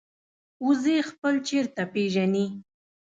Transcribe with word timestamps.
وزې 0.65 0.97
خپل 1.09 1.33
چرته 1.47 1.83
پېژني 1.93 2.45